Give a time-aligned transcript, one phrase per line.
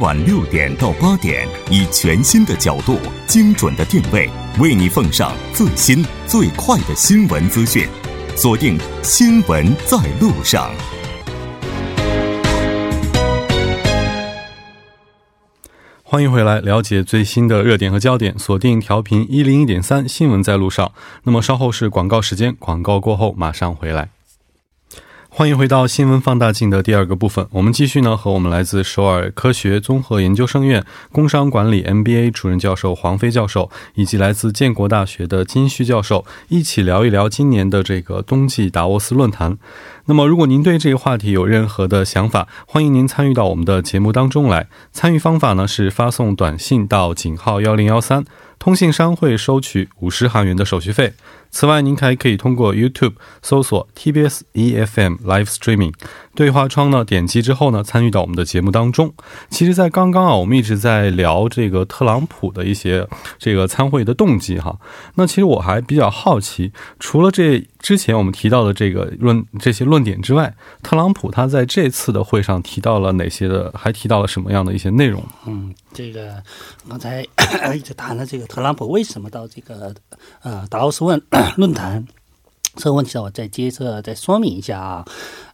[0.00, 7.86] 晚六点到八点，以全新的角度、精准的定位，为你奉上最新最快的新闻资讯。
[8.34, 10.70] 锁定《新闻在路上》。
[16.02, 18.38] 欢迎回来，了解最新的热点和焦点。
[18.38, 20.86] 锁定调频一零一点三，《新闻在路上》。
[21.24, 24.08] 那么稍后是广告时间，广告过后马上回来。
[25.40, 39.56] 欢迎回到新闻放大镜的第二个部分，我们继续呢和我们来自首尔科学综合研究生院工商管理 MBA 主任教授黄飞教授，以及来自建国大学的金旭教授一起聊一聊今年的这个冬季达沃斯论坛。
[40.04, 44.68] 那么，如果您对这个话题有任何的想法，欢迎您参与到我们的节目当中来。
[44.92, 48.26] 参与方法呢是发送短信到井号幺零幺三，
[48.58, 51.14] 通信商会收取五十韩元的手续费。
[51.50, 55.92] 此外，您还可以通过 YouTube 搜索 TBS EFM Live Streaming
[56.34, 59.12] 对话窗呢，点击之后呢，参与到我们的节目当中。
[59.48, 63.06] 其实，在刚刚啊，我们一直在聊这个特朗普的一些
[63.38, 64.78] 这个参会的动机哈。
[65.14, 75.22] 那其实我还比较好奇，除了这之前我们提到的这个论这些论点之外，特朗普他在这次的会上提到了哪些的，还提到了什么样的一些内容？
[75.46, 76.42] 嗯，这个
[76.88, 77.22] 刚才
[77.74, 79.94] 一直谈了这个特朗普为什么到这个
[80.42, 81.20] 呃达沃斯问。
[81.56, 82.06] 论坛
[82.76, 85.04] 这个问题呢，我再接着再说明一下啊，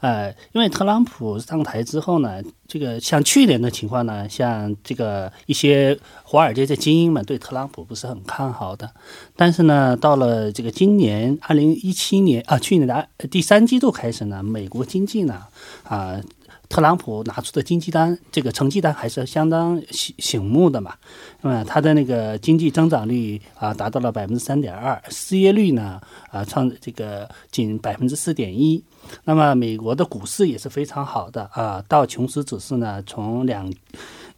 [0.00, 8.90] 呃，因为特朗普上台之后呢，这个像去年的情况呢，像这个一些华尔街的精英们对特朗普不是很看好的，
[9.34, 15.42] 但是呢，到了这个今年二零一七年啊，去年的第三季度开始呢，美国经济呢
[15.84, 16.20] 啊。
[16.68, 20.94] 特朗普拿出的经济单，这个成绩单还是相当醒醒目的嘛。
[21.40, 26.00] 那么他的那个经济增长率啊，达到了百分之三点二，失业率呢
[26.30, 28.82] 啊创这个仅百分之四点一。
[29.24, 33.72] 那么美国的股市也是非常好的啊，道琼斯指数呢从两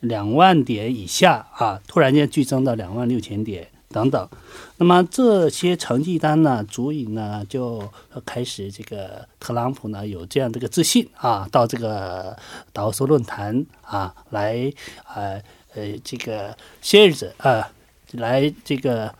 [0.00, 3.68] 两万点以下啊，突然间剧增到两万六千点。
[3.90, 4.28] 等等，
[4.76, 7.82] 那么这些成绩单呢，足以呢就
[8.26, 12.36] 开始这个特朗普呢有这样的一个自信啊，到这个
[12.72, 14.70] 达沃斯论坛啊来
[15.14, 15.40] 呃
[15.74, 17.66] 呃这个歇日子啊
[18.12, 19.14] 来这个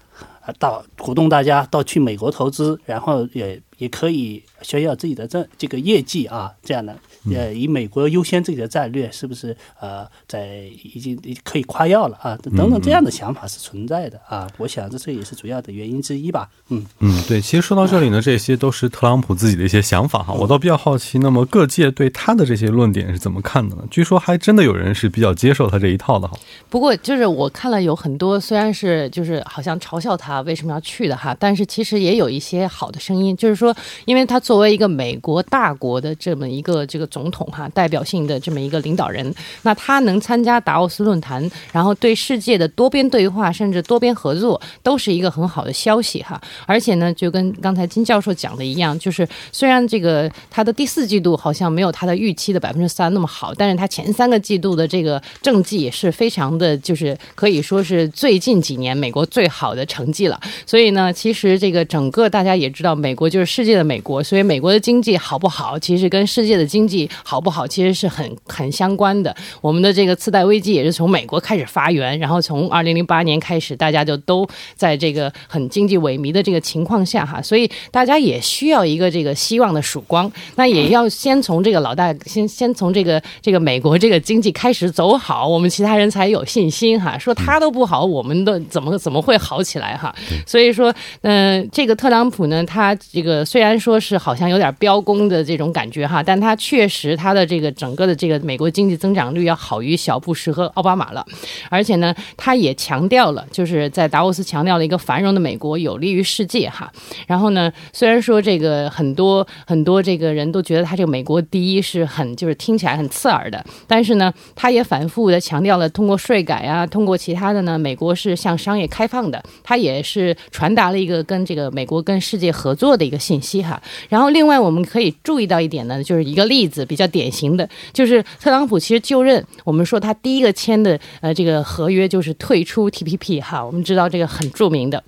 [0.59, 6.95] 到鼓动大家到去美国投资，然后也也可以炫耀自己的这这个业绩啊，这样的。
[7.34, 12.39] 呃，以美国优先自己的战略，是不是呃，在已经可以夸耀了啊？
[12.43, 14.49] 等等这样的想法是存在的啊。
[14.56, 16.49] 我想这这也是主要的原因之一吧。
[16.69, 17.41] 嗯嗯，对。
[17.41, 20.33] 其实说到这里呢，这些都是特朗普自己的一些想法哈。
[20.33, 23.83] 我倒比较好奇，那么各界对他的这些论点是怎么看的呢？
[23.91, 26.38] 据说还真的有人是比较接受他这一套的哈。
[26.69, 33.75] 不过就是我看了有很多，虽然是就是好像嘲笑他为什么要去的哈，但是其实也有一些好的声音，就是说，
[34.05, 37.09] 因为他作为一个美国大国的这么一个这个。
[37.09, 46.41] 总总统哈，代表性的这么一个领导人，那他能参加达沃斯论坛，然后对世界的多边对话甚至多边合作，都是一个很好的消息哈。
[46.65, 60.41] 而且呢，就跟刚才金教授讲的一样，就是虽然这个他的第四季度好像没有他的预期的百分之三那么好，但是他前三个季度的这个政绩也是非常的，就是可以说是最近几年美国最好的成绩了。
[60.65, 66.98] 所以呢，其实这个整个大家也知道，美国就是世界的美国，所以美国的经济好不好，其实跟世界的经济。
[67.23, 67.67] 好不好？
[67.67, 69.35] 其实是很很相关的。
[69.61, 80.31] 我们的这个次贷危机也是从美国开始发源，然后从二零零八年开始，大家就都在这个很经济萎靡的这个情况下哈，所以大家也需要一个这个希望的曙光。
[80.55, 87.19] 那也要先从这个老大，先先从这个这个美国这个经济开始走好，我们其他人才有信心哈。
[87.19, 90.15] 说他都不好，我们的怎么怎么会好起来哈？
[90.47, 97.19] 所以说，嗯，这个特朗普呢，他这个虽然说是好像有点标功的这种感觉哈，但他确实。
[97.19, 101.26] 他的这个整个的这个美国经济增长率要好于小布什和奥巴马了，
[101.69, 106.90] 而且呢，他也强调了，就是在达沃斯强调了一个繁荣的美国有利于世界哈。
[107.26, 123.82] 然后呢，虽然说这个很多很多这个人都觉得他这个美国第一是很就是听起来很刺耳的，但是呢，他也反复的强调了通过税改啊，通过其他的呢，美国是向商业开放的，他也是传达了一个跟这个美国跟世界合作的一个信息哈。
[124.08, 126.78] 然后另外我们可以注意到一点呢，就是一个例子。
[126.85, 135.03] 比较典型的就是特朗普其实就任，我们说他第一个签的呃这个合约就是退出 T P P 哈，我们知道这个很著名的。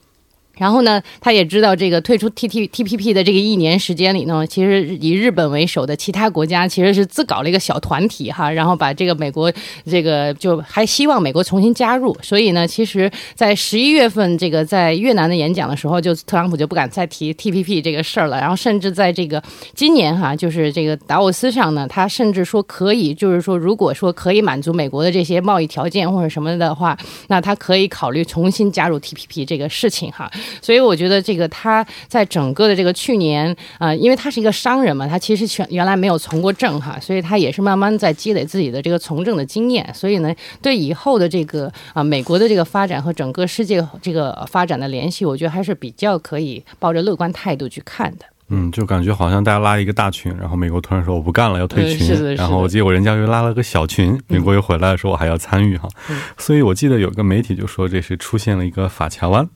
[0.56, 9.50] 然后呢，他也知道这个退出 T T T P P 的这个一年时间里呢，其实以日本为首的其他国家其实是自搞了一个小团体哈，然后把这个美国
[9.86, 12.14] 这个就还希望美国重新加入。
[12.22, 18.38] 所以呢，其实，在十一月份这个在越南的演讲的时候，就特朗普就不敢再提 T P P 这个事儿了。
[18.38, 19.42] 然后甚至在这个
[19.74, 26.98] 今年哈，就是这个达沃斯上呢，他甚至说可以，就是说如果说可以满足美国的这些贸易条件或者什么的话，
[27.28, 30.30] 那他可以考虑重新加入 T P P 这个事情哈。
[30.60, 39.88] 所以我觉得这个他在整个的这个去年啊，因为他是一个商人嘛，他其实全原来没有从过政哈，所以他也是慢慢在积累自己的这个从政的经验。
[39.94, 48.24] 所以呢，对以后的这个啊美国的这个发展和整个世界这个发展的联系，我觉得还是比较可以抱着乐观态度去看的。
[48.52, 55.88] 嗯，就感觉好像大家拉一个大群，然后美国突然说我不干了，要退群，嗯、然后结果人家又拉了个小群，美国又回来说我还要参与哈。
[56.08, 59.48] 嗯、所以我记得有个媒体就说这是出现了一个法卡湾。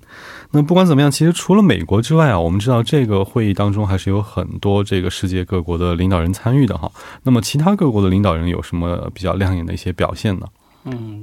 [0.53, 6.89] 那不管怎么样，其实除了美国之外啊，我们知道这个会议当中还是有很多这个世界各国的领导人参与的哈。
[7.25, 10.47] 那么其他各国的领导人有什么比较亮眼的一些表现呢？
[10.85, 11.21] 嗯，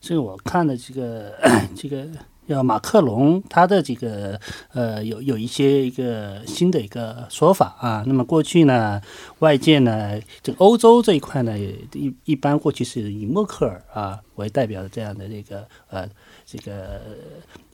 [0.00, 1.32] 这个我看的这个
[1.76, 2.04] 这个。
[2.48, 4.38] 要马克龙他的这个
[4.72, 9.00] 呃有有一些一个新的一个说法啊，那么过去呢，
[9.38, 16.08] 外界呢，这个欧洲这一块呢，一一般过去是以默克尔啊为代表的这样的这个呃
[16.50, 17.00] 这个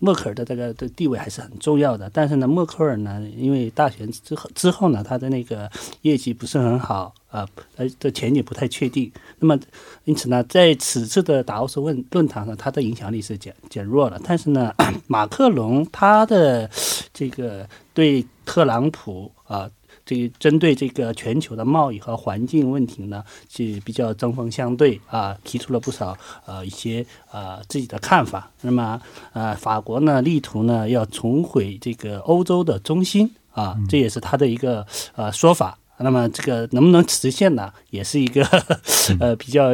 [0.00, 5.70] 默克尔的这个的地位还是很重要的，但是呢，默克尔呢，因为大选之后之后呢，他的那个
[6.02, 9.56] 业绩不是很好啊，呃的前景不太确定，那么
[10.04, 14.74] 因此呢，在此次的达沃斯论论坛上，他的影响力是减减弱了，但是呢。
[15.06, 16.68] 马克龙他的
[17.12, 19.70] 这个对特朗普啊，
[20.06, 26.16] 这针对这个全球的贸易和环境问题呢，是比较针锋相对啊，提出了不少
[26.46, 28.50] 呃一些呃自己的看法。
[28.62, 29.00] 那么
[29.32, 35.78] 呃，法国呢力图呢要重回这个欧洲的中心啊，这也是他的一个呃说法。
[35.96, 37.72] 那么这个能不能实现呢？
[37.90, 38.44] 也是一个
[39.20, 39.68] 呃比较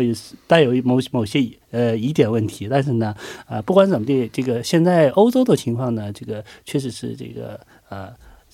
[0.46, 2.68] 带有某某些呃疑点问题。
[2.68, 3.14] 但是呢，
[3.48, 8.12] 呃，不管怎么地，这个现在欧洲的情况呢，这个确实是这个呃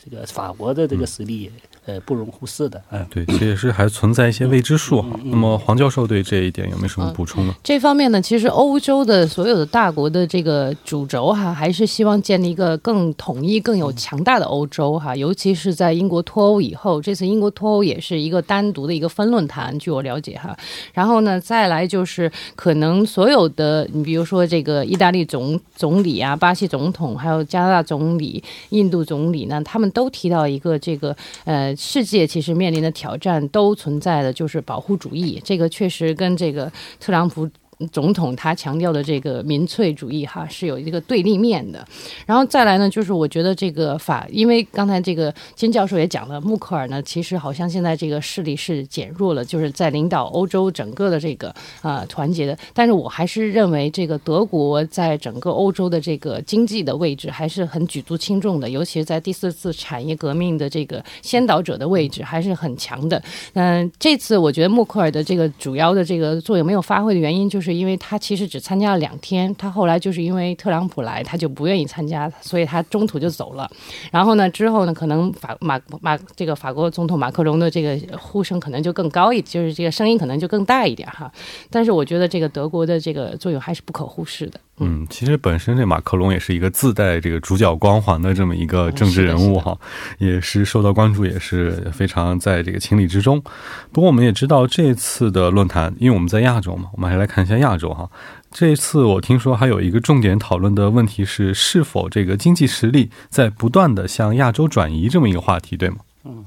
[0.09, 1.51] 这个法国的这个实力。
[1.87, 5.09] 呃，不容忽视的，嗯，对，这也是还存在一些未知数哈。
[5.23, 7.55] 那么黄教授对这一点有没有什么补充呢？
[7.63, 15.15] 这方面呢，其实欧洲的所有的大国的这个主轴哈，还是希望建立一个更统一、更有强大的欧洲哈。
[15.15, 20.57] 尤其是在英国脱欧以后，这次英国脱欧也是一个单独的一个分论坛，据我了解哈。
[20.93, 31.76] 然后呢，再来就是可能所有的，你比如说这个意大利总总理啊、巴西总统，还有加拿大总理、印度总理呢，他们都提到一个这个呃。
[31.77, 35.41] 世界其实面临的挑战都存在的，就是保护主义。
[35.45, 37.49] 这个确实跟这个特朗普。
[37.91, 41.87] 总统他强调的这个民粹主义哈是有一个对立面的，
[42.25, 63.23] 然后再来呢，就是我觉得这个法，因为刚才这个金教授也讲了，默克尔呢其实好像现在这个势力是减弱了，就是在领导欧洲整个的这个啊团结的，但是我还是认为这个德国在整个欧洲的这个经济的位置还是很举足轻重的，尤其是在第四次产业革命的这个先导者的位置还是很强的。
[63.53, 67.66] 嗯，这次我觉得默克尔的这个主要的这个作用没有发挥的原因就是。
[67.67, 73.69] 是因为他其实只参加了两天，他后来就是因为特朗普来，他就不愿意参加，所以他中途就走了。
[74.13, 81.31] 然后呢，之后呢，可能法马马这个法国总统马克龙的这个呼声可能就更高一，就是这个声音可能就更大一点哈。
[81.69, 84.61] 但是我觉得这个德国的这个作用还是不可忽视的。
[84.79, 89.75] 嗯，其实本身这马克龙也是一个自带这个主角光环的这么一个政治人物哈，
[90.19, 93.43] 也是受到关注，也是非常在这个情理之中。
[93.91, 98.11] 不过我们也知道这次的论坛，因为我们在亚洲嘛，我们还来看一下亚洲哈。
[98.51, 105.97] 这次我听说还有一个重点讨论的问题是，是否这个经济实力在不断的向亚洲转移这么一个话题，对吗？
[106.25, 106.45] 嗯，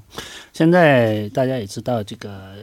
[0.51, 2.53] 现在大家也知道这个。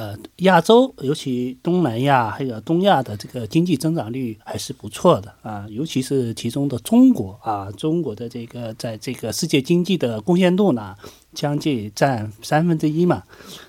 [0.00, 10.96] 呃，亚洲尤其东南亚还有东亚的这个经济增长率还是不错的啊，尤其是其中的中国啊，中国的这个在这个世界经济的贡献度呢，
[11.34, 13.22] 将近占三分之一嘛。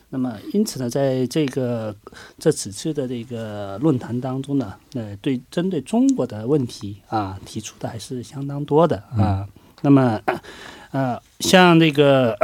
[0.10, 1.94] 那么因此呢，在这个
[2.40, 9.46] 这此次的这个论坛当中呢，呃，对针对中国的问题啊，提出的还是相当多的啊。
[9.82, 10.22] 那么
[10.92, 12.38] 呃，像这个。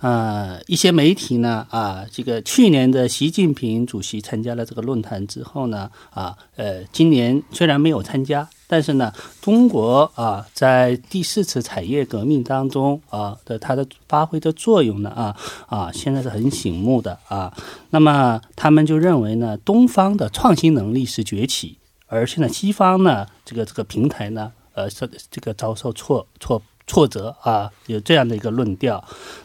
[0.00, 15.36] 呃，一些媒体呢，啊，这个去年的习近平主席参加了这个论坛之后呢，啊，呃，今年虽然没有参加，但是呢，中国啊，在第四次产业革命当中啊的它的发挥的作用呢，啊
[15.66, 17.52] 啊，现在是很醒目的啊。
[17.90, 24.52] 那么他们就认为呢，东方的创新能力是崛起，而现在西方呢，这个这个平台呢。
[24.74, 29.02] 呃是这个遭受挫挫挫折啊，有这样的一个论调。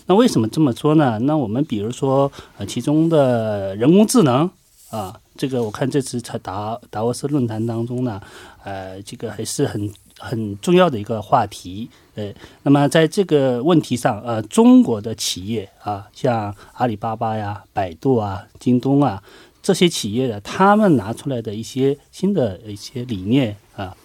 [0.07, 1.19] 那为什么这么说呢？
[1.19, 4.49] 那我们比如说呃其中的人工智能
[4.89, 8.19] 啊，这个我看这次在达达沃斯论坛当中呢，
[8.63, 11.89] 呃，这个还是很很重要的一个话题。
[12.15, 12.31] 呃，
[12.61, 19.21] 那么在这个问题上，呃，中国的企业啊，像阿里巴巴呀、百度啊、京东啊
[19.63, 23.95] 这些企业的，他们拿出来的一些新的一些理念啊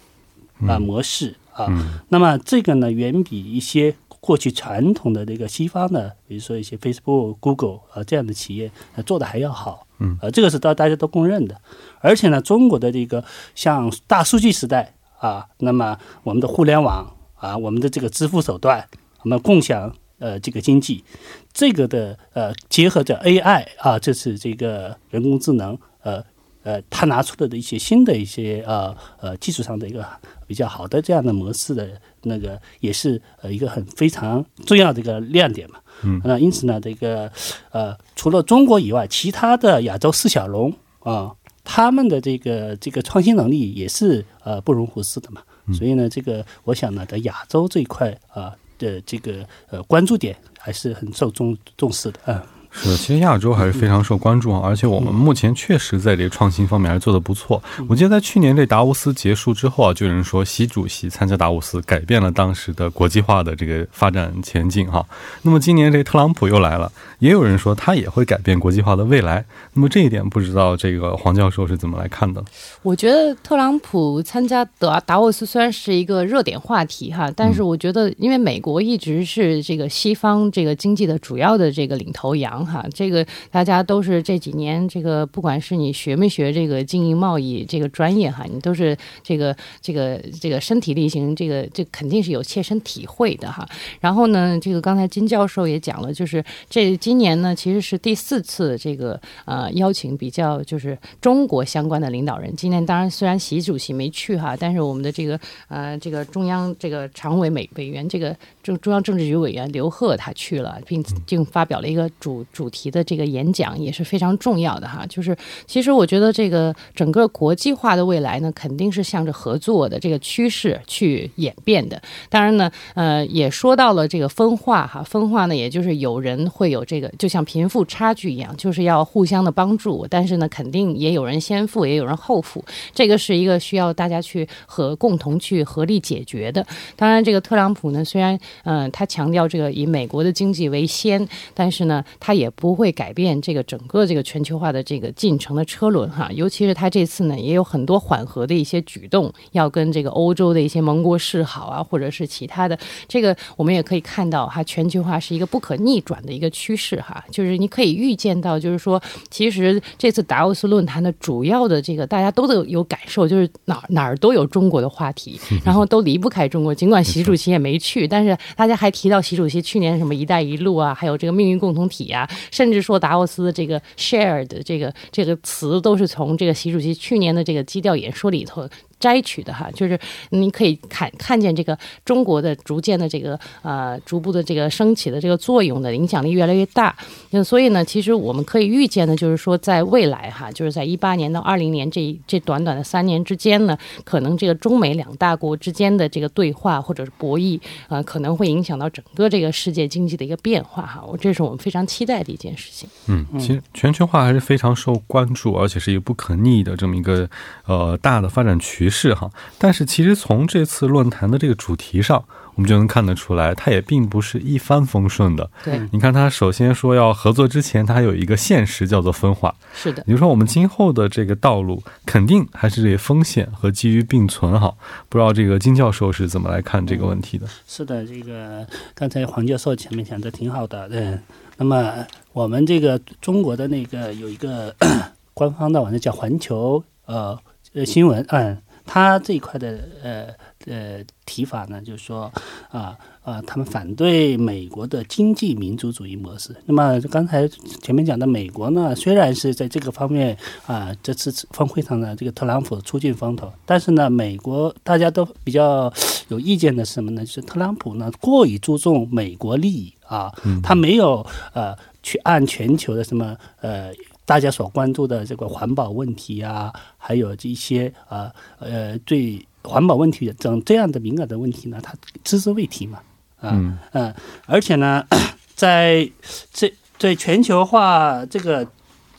[0.67, 9.85] 啊模式啊，那么这个呢，远比一些过去传统的这个西方的，比如说一些 Facebook、Google 啊这样的企业呃做的还要好。
[9.99, 11.59] 嗯，呃，这个是大大家都公认的。
[11.99, 13.23] 而且呢，中国的这个
[13.55, 18.87] 像大数据时代啊，那么我们的互联网啊，我们的这个支付手段，
[19.23, 21.03] 我们共享呃这个经济，
[21.51, 26.23] 这个的呃结合着 AI 啊，这是这个人工智能呃
[26.63, 30.05] 呃，它拿出的一些新的一些呃呃技术上的一个
[30.49, 31.87] 比较好的这样的模式的
[32.23, 35.79] 那个，也是呃一个很非常重要的一个亮点嘛。
[36.01, 37.31] 嗯，那因此呢，这个
[37.69, 41.35] 呃除了中国以外，其他的亚洲四小龙啊。
[41.71, 52.43] 他们的这个这个创新能力也是呃不容忽视的嘛，所以呢，这个我想呢，在亚洲这一块啊的这个呃关注点还是很受重重视的啊。
[52.71, 57.61] 是，其实亚洲还是非常受关注啊，而且我们目前确实在这个创新方面还是做的不错。
[57.87, 65.05] 我记得在去年这达沃斯结束之后啊，就有人说习主席参加达沃斯改变了当时的国际化的这个发展前景哈。
[65.41, 69.43] 那么今年这特朗普又来了，也有人说他也会改变国际化的未来。
[69.73, 72.43] 那么这一点不知道这个黄教授是怎么来看的？
[72.83, 82.58] 我觉得特朗普参加达达沃斯虽然是一个热点话题哈，但是我觉得因为美国一直是这个西方这个经济的主要的这个领头羊。
[82.65, 93.67] 哈，这个大家都是这几年，这个不管是你学没学这个经营贸易这个专业哈，你都是这个这个这个身体力行，这个这肯定是有切身体会的哈。
[93.99, 102.55] 然后呢，这个刚才金教授也讲了，就是这今年呢其实是第四次这个呃邀请比较就是中国相关的领导人。
[102.55, 112.45] 今年当然虽然习主席没去哈，但是我们的这个呃这个中央这个常委委委员这个中中央政治局委员刘鹤他去了，并并发表了一个主。
[112.51, 122.01] 主题的这个演讲也是非常重要的哈，就是其实我觉得这个整个国际化的未来呢，肯定是向着合作的这个趋势去演变的。
[122.29, 130.05] 当然呢，呃，也说到了这个分化哈，分化呢，也就是有人会有这个，就像贫富差距一样，就是要互相的帮助。
[130.09, 132.63] 但是呢，肯定也有人先富，也有人后富，
[132.93, 136.65] 这个是一个需要大家去和共同去合力解决的。
[136.95, 152.77] 当然，这个特朗普呢，虽然嗯，他强调这个以美国的经济为先，但是呢，他也不会改变这个整个这个全球化的这个进程的车轮哈，尤其是他这次呢也有很多缓和的一些举动，要跟这个欧洲的一些盟国示好啊，或者是其他的，
[153.07, 172.28] 这个我们也可以看到哈，全球化是一个不可逆转的一个趋势哈，就是你可以预见到，就是说，其实这次达沃斯论坛的主要的这个大家都都有感受，就是哪哪儿都有中国的话题， 然后都离不开中国，尽管习主席也没去，但是大家还提到习主席去年什么“一带一路”啊，还有这个命运共同体啊。
[172.51, 178.67] 甚至说达沃斯这个 shared 这个这个词，都是从这个习主席去年的这个基调演说里头。
[178.99, 179.97] 摘取的哈，就是
[180.29, 186.95] 你可以看看见这个中国的逐渐的这个呃逐步的这个升起的这个作用的影响力越来越大。
[187.31, 201.03] 那所以呢，其实我们可以预见的，就是说在未来哈，就是在一八年到二零年这这短短的三年之间呢，可能这个中美两大国之间的这个对话或者是博弈，呃，可能会影响到整个这个世界经济的一个变化哈。
[201.07, 202.89] 我这是我们非常期待的一件事情。
[203.07, 207.29] 嗯，其实全球化还是非常受关注，而且是一个不可逆的这么一个
[207.65, 208.99] 呃大的发展趋势。
[208.99, 212.21] 是哈，但是其实从这次论坛的这个主题上，
[212.55, 215.49] 我们就能看得出来，它也并不是一帆风顺的。
[215.63, 219.55] 对，你看，它首先说要合作之前，它还有一个现实叫做分化。
[219.73, 224.75] 是的，比如说我们今后的这个道路，肯定还是这些风险和机遇并存哈。
[225.07, 227.47] 不知道这个金教授是怎么来看这个问题的？
[227.65, 230.89] 是的，这个刚才黄教授前面讲的挺好的。
[230.91, 231.17] 嗯，
[231.55, 234.75] 那么我们这个中国的那个有一个
[235.33, 237.39] 官方的网站叫环球呃
[237.73, 238.61] 呃新闻，嗯。
[238.91, 240.27] 他这一块的呃
[240.65, 242.31] 呃提法呢，就是说
[242.71, 246.55] 啊啊，他们反对美国的经济民主主义模式。
[246.65, 247.47] 那么刚才
[247.83, 255.93] 前面讲的美国呢，虽然是在这个方面啊，这次峰会上呢，这个特朗普出尽风头，但是呢，美国大家都比较
[256.29, 257.23] 有意见的是什么呢？
[257.23, 263.93] 就是特朗普呢过于注重美国利益啊，他没有呃去按全球的什么呃。
[264.29, 272.99] 大家所关注的这个环保问题啊，还有这些啊呃对环保问题等这样的敏感的问题呢，他只字未提嘛，
[273.41, 273.49] 啊，
[273.93, 274.13] 嗯，
[274.45, 275.03] 而且呢，
[275.55, 276.07] 在
[276.53, 278.67] 这在全球化这个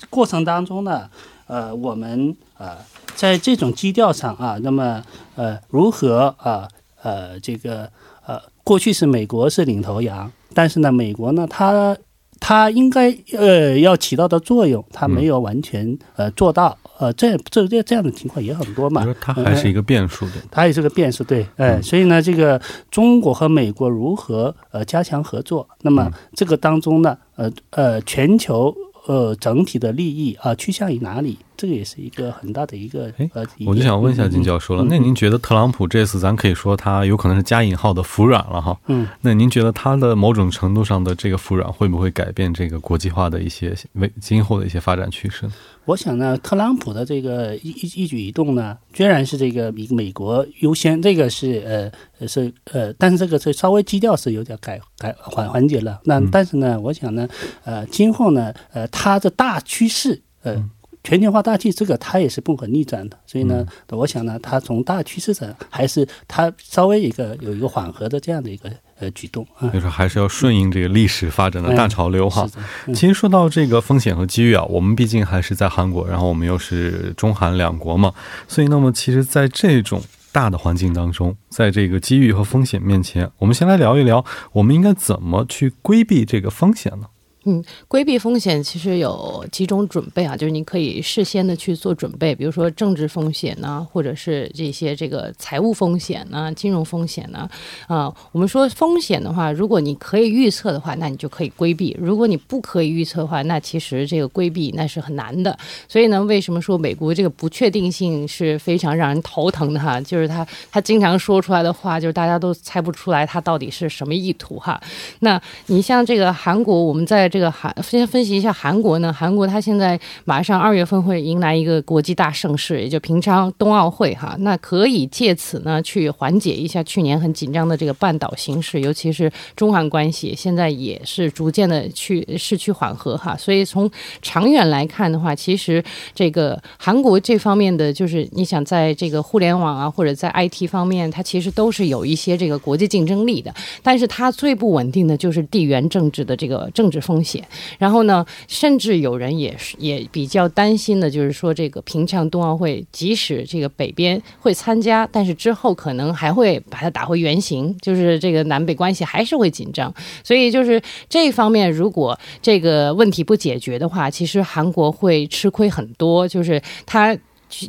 [0.09, 1.11] 过程当中呢，
[1.49, 2.77] 呃，我们呃
[3.17, 5.03] 在这种基调上啊，那么
[5.35, 6.69] 呃如何啊
[7.03, 7.91] 呃这个
[8.25, 11.97] 呃过去是美国是领头羊，但是呢，美国呢它。
[12.41, 19.07] 它应该呃要起到的作用，它没有完全呃做到，呃这这这这样的情况也很多嘛。
[19.21, 25.69] 它还是一个变数的，它也是个变数，对，哎，所以呢，这个中国和美国如何呃加强合作？
[25.83, 28.75] 那么这个当中呢，呃呃全球。
[29.07, 31.39] 呃，整体的利益啊，趋向于哪里？
[31.57, 33.13] 这个也是一个很大的一个。
[33.35, 38.79] 呃，我就想问一下金教授了，那您觉得特朗普这次咱可以说他有可能是加引号的服软了哈？
[38.87, 45.49] 嗯，那您觉得他的某种程度上的这个服软会不会改变这个国际化的一些为今后的一些发展趋势？
[45.91, 56.01] 我想呢，特朗普的这个一一一举一动呢，虽然是这个以美国优先，这个是呃是呃，但是这个是稍微基调是有点改改缓缓解了。
[56.05, 57.29] 那但是呢，我想呢，
[57.65, 60.65] 呃，今后呢，呃，它的大趋势，呃，
[61.03, 63.19] 全球化大趋势，这个它也是不可逆转的。
[63.27, 68.71] 所以呢，我想呢，它从大趋势上还是它稍微一个有一个缓和的这样的一个。
[69.01, 72.47] 呃，举动啊，就是还是要顺应这个历史发展的大潮流哈。
[72.95, 78.13] 其实说到这个风险和机遇啊，我们毕竟还是在韩国，然后我们又是中韩两国嘛，
[78.47, 80.03] 所以那么其实，在这种
[80.33, 87.07] 大的环境当中，在这个机遇和风险面前，我们先来聊一聊，我们应该怎么去规避这个风险呢？
[87.45, 97.49] 嗯，规避风险其实有几种准备啊，就是你可以事先的去做准备，比如说政治风险呢，或者是这些这个财务风险呢、金融风险呢。
[97.87, 105.59] 啊，我们说风险的话，如果你可以预测的话，那你就可以规避；如果你不可以预测的话，那其实这个规避那是很难的。
[105.89, 109.99] 所以呢，为什么说美国这个不确定性是非常让人头疼的哈？
[110.03, 114.79] 就是他他经常说出来的话，就是大家都猜不出来他到底是什么意图哈。
[115.21, 119.13] 那你像这个韩国，我们在这个韩先分析一下韩国呢？
[119.13, 124.37] 韩国它现在马上二月份会迎来一个国际大盛事，也就平昌冬奥会哈。
[124.41, 133.37] 那可以借此呢去缓解一下去年很紧张的这个半岛形势，尤其是中韩关系现在也是逐渐的去失去缓和哈。
[133.37, 133.91] 所以从
[134.21, 135.83] 长远来看的话，其实
[136.15, 143.55] 这个韩国这方面的就是你想在这个互联网啊或者在 IT 方面，它其实都是有一些这个国际竞争力的。
[143.83, 147.47] 但是它最不稳定的就是地缘政治的这个政治风风险。
[147.79, 159.93] 然后呢，甚至有人也是也比较担心的，就是说这个平昌冬奥会，即使这个北边会参加，但是之后可能还会把它打回原形，就是这个南北关系还是会紧张。
[160.25, 167.17] 所以就是这方面，如果这个问题不解决的话，其实韩国会吃亏很多，就是它。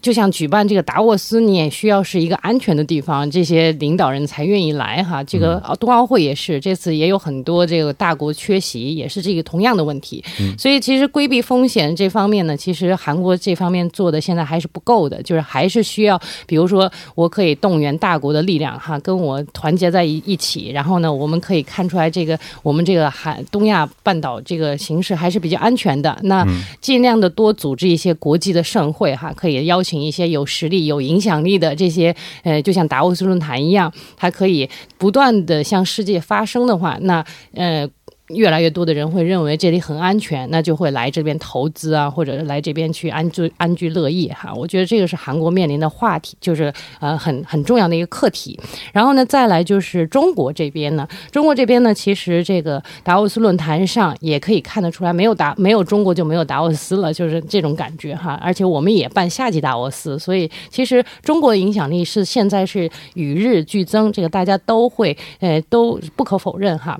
[0.01, 5.23] 就像举办这个达沃斯，你也需要是一个安全的地方，这些领导人才愿意来哈。
[5.23, 10.23] 这个冬奥会也是，这次也有很多这个大国缺席，也是这个同样的问题。
[10.55, 26.15] 所以其实规避风险这方面呢，其实韩国这方面做的现在还是不够的，就是还是需要，比如说我可以动员大国的力量哈，跟我团结在一一起，然后呢，我们可以看出来这个我们这个韩东亚半岛这个形势还是比较安全的。
[26.21, 26.45] 那
[26.79, 29.70] 尽量的多组织一些国际的盛会哈，可以。
[29.71, 37.87] 邀请一些有实力、有影响力的这些，呃，就像达沃斯论坛一样，它可以不断的向世界发声的话，那，呃。
[38.35, 44.53] 越来越多的人会认为这里很安全，那就会来这边投资啊，或者来这边去安居安居乐业哈。
[44.55, 48.59] 我觉得这个是韩国面临的话题，就是呃很很重要的一个课题。
[48.93, 58.39] 然后呢，再来就是中国这边呢，中国这边呢，其实这个达沃斯论坛上也可以看得出来，没有达没有中国就没有达沃斯了，就是这种感觉哈。
[58.41, 66.99] 而且我们也办夏季达沃斯，所以其实中国的影响力是现在是与日俱增，这个大家都会呃都不可否认哈。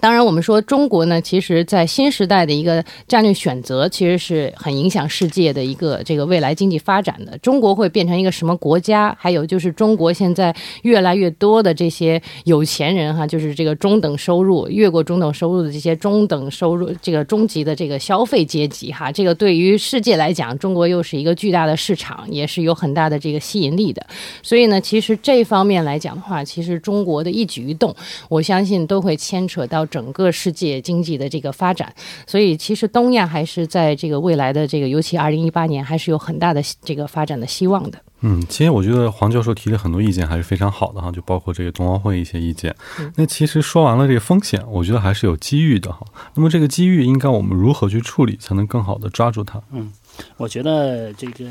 [0.00, 7.38] 当然，我们说中国呢，其实，在新时代的一个战略选择，其实是很影响世界的一个这个未来经济发展的。
[7.38, 9.16] 中国会变成一个什么国家？
[9.18, 24.04] 还有就是中国现在越来越多的这些有钱人哈，就是这个中等收入、越过中等收入的这些中等收入这个中级的这个消费阶级哈，这个对于世界来讲，中国又是一个巨大的市场，也是有很大的这个吸引力的。
[24.42, 27.94] 所以呢，其实这方面来讲的话，其实中国的一举一动，
[28.28, 29.83] 我相信都会牵扯到。
[29.86, 31.92] 整个世界经济的这个发展，
[32.26, 37.98] 所以其实东亚还是在这个未来的这个，尤其二零一八年，还是有很大的这个发展的希望的。
[38.26, 42.74] 嗯，其实我觉得黄教授提的很多意见还是非常好的哈，就包括这个冬奥会一些意见。
[43.16, 46.06] 那其实说完了这个风险，我觉得还是有机遇的哈。
[46.34, 49.60] 那么这个机遇应该我们如何去处理，才能更好的抓住它？
[49.72, 49.92] 嗯，
[50.38, 51.44] 我觉得这个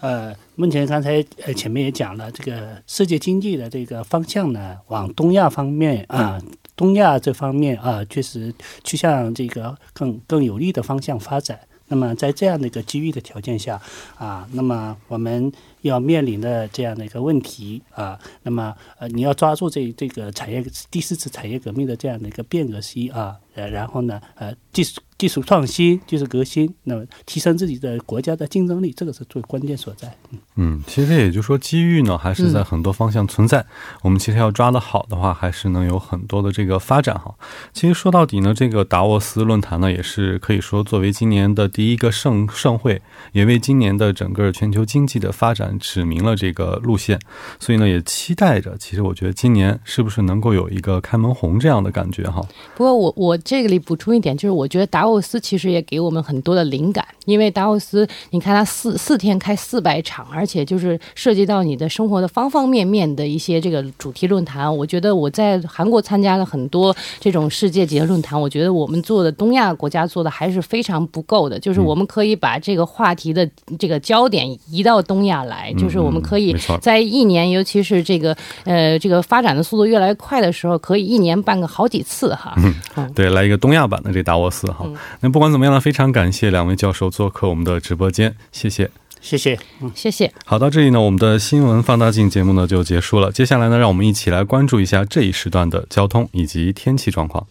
[0.00, 6.38] 呃，目前刚才呃前面也讲了，这个世界经济的这个方向呢，往东亚方面啊，
[6.74, 11.60] 东亚这方面啊，确实趋向这个更更有利的方向发展。
[11.88, 13.78] 那么在这样的一个机遇的条件下
[14.16, 25.00] 啊，那么我们要面临的这样的一个问题啊，那么呃，你要抓住这这个产业第四次产业革命的这样的一个变革期啊，呃，然后呢，呃，技术。
[25.18, 30.12] 技术创新技术革新，那么提升自己的国家的竞争力，这个是最关键所在。
[30.56, 33.64] 嗯，其实也就是说，机遇呢还是在很多方向存在。
[34.02, 37.32] 我们其实要抓得好的话，还是能有很多的这个发展哈。
[37.72, 47.18] 其实说到底呢，这个达沃斯论坛呢，也是可以说作为今年的第一个盛盛会，也为今年的整个全球经济的发展指明了这个路线。
[47.58, 48.76] 所以呢，也期待着。
[48.78, 52.46] 其实我觉得今年是不是能够有一个开门红这样的感觉哈？
[52.76, 55.22] 不过我我这个里补充一点，就是我觉得达沃。
[55.22, 64.76] 斯其实也给我们很多的灵感，因为达沃斯，你看他四四天开四百场，而且就是涉及到你的生活的方方面面的一些这个主题论坛。
[64.76, 82.54] 我觉得我在韩国参加了很多这种世界级的论坛，我觉得我们做的东亚国家做的还是非常不够的，就是我们可以把这个话题的这个焦点移到东亚来，就是我们可以在一年，尤其是这个呃这个发展的速度越来越快的时候，可以一年办个好几次哈。
[82.96, 84.86] 嗯， 对，来一个东亚版的这达沃斯哈。
[85.20, 90.32] 那不管怎么样呢，非常感谢两位教授做客我们的直播间，谢谢，谢谢，嗯，谢谢。
[90.44, 93.30] 好，到这里呢，我们的新闻放大镜节目呢就结束了。
[93.30, 97.46] 接下来呢，让我们一起来关注一下这一时段的交通以及天气状况。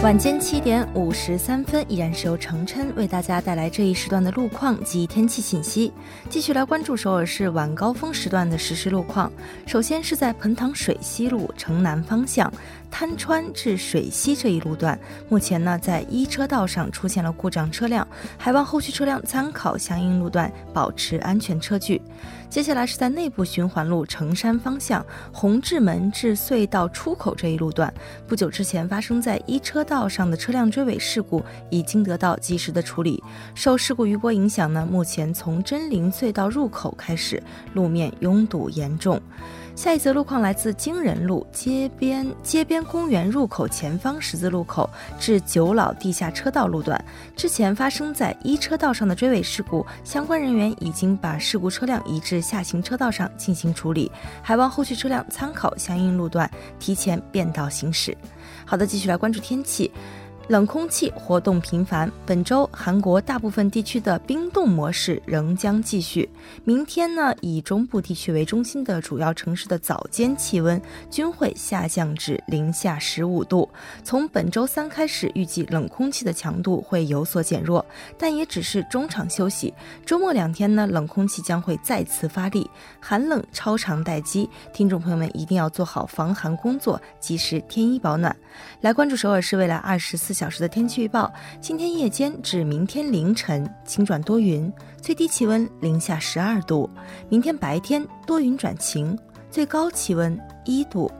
[0.00, 5.92] 晚间七点五十三分，依然是由程琛为大家带来这一时段的路况及天气信息。
[6.30, 9.30] 继续来关注首尔市晚高峰时段的实时路况。
[9.66, 12.50] 首先是在彭塘水西路城南方向。
[12.90, 14.98] 滩川至水西这一路段，
[15.28, 22.00] 目前呢在一车道上出现了故障车辆，还望后续车辆参考相应路段，保持安全车距。
[22.50, 27.92] 接下来是在内部循环路城山方向红志门至隧道出口这一路段，
[28.26, 33.22] 不久之前发生在一车道上的车辆追尾事故已经得到及时的处理。
[33.54, 37.42] 受事故余波影响呢，目前从真灵隧道入口开始，
[37.74, 39.20] 路面拥堵严重。
[39.78, 47.00] 下一则路况来自京仁路街边街边公园入口前方十字路口至九老地下车道路段，
[47.36, 54.10] 之前发生在一车道上的追尾事故，相关人员已经把事故车辆移至下行车道上进行处理，
[54.42, 58.18] 还望后续车辆参考相应路段，提前变道行驶。
[58.64, 59.92] 好的，继续来关注天气。
[60.48, 66.26] 冷空气活动频繁，本周韩国大部分地区的冰冻模式仍将继续。
[66.64, 70.80] 明天呢，以中部地区为中心的主要城市的早间气温
[71.10, 73.68] 均会下降至零下十五度。
[74.02, 77.84] 从本周三开始，预计冷空气的强度会有所减弱，
[78.16, 79.74] 但也只是中场休息。
[80.06, 84.48] 周末两天呢，冷空气将会再次发力，寒冷超长待机。
[84.72, 88.34] 听众朋友们一定要做好防寒工作，及时添衣保暖。
[88.80, 94.72] 来关注首尔市未来二十四小时的天气预报：今天夜间至明天凌晨晴转多云，
[95.02, 96.88] 最低气温零下十二度；
[97.28, 99.18] 明天白天多云转晴，
[99.50, 101.10] 最高气温一度。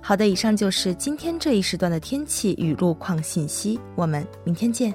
[0.00, 4.94] 好的，以上就是今天这一时段的天气与路况信息，我们明天见。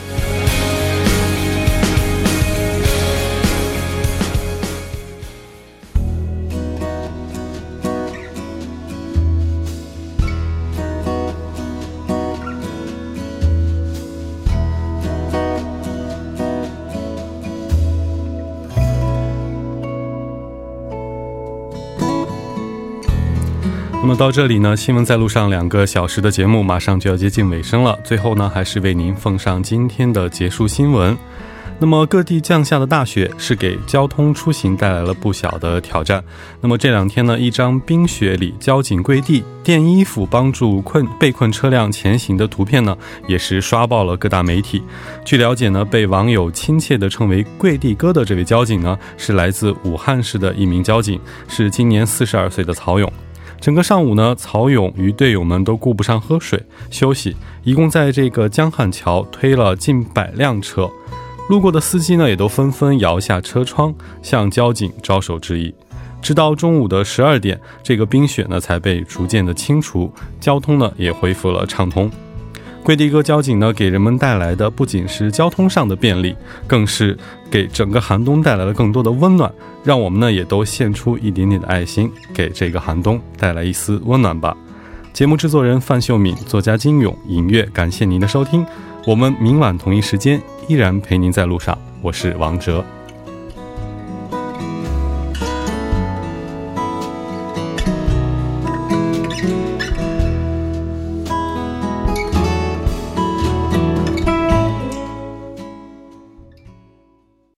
[24.21, 27.97] 到这里呢，新闻在路上两个小时的节目马上就要接近尾声了。
[28.03, 31.17] 最后呢，还是为您奉上今天的结束新闻。
[31.79, 36.23] 那么各地降下的大雪是给交通出行带来了不小的挑战。
[36.61, 42.95] 那么这两天呢，一张冰雪里交警跪地垫衣服帮助困被困车辆前行的图片呢，
[43.27, 44.83] 也是刷爆了各大媒体。
[45.25, 53.11] 据了解呢，被网友亲切地称为“跪地哥”的这位交警呢，是来自武汉市的一名交警，是今年四十二岁的曹勇。
[53.61, 60.89] 整个上午呢，曹勇与队友们都顾不上喝水休息，一共在这个江汉桥推了近百辆车。
[61.47, 63.93] 路过的司机呢，也都纷纷摇下车窗，
[64.23, 65.71] 向交警招手致意。
[66.23, 72.09] 直到中午的十二点，这个冰雪呢才被逐渐的清除，交通呢也恢复了畅通。
[72.83, 77.15] 贵地哥交警呢，给人们带来的不仅是交通上的便利，更是
[77.49, 79.51] 给整个寒冬带来了更多的温暖。
[79.83, 84.55] 让我们呢也都献出一点点的爱心，给这个寒冬带来一丝温暖吧。
[85.13, 88.65] 节目制作人范秀敏，作家金勇，尹月，感谢您的收听。
[89.05, 92.83] 我们明晚同一时间依然陪您在路上，我是王哲。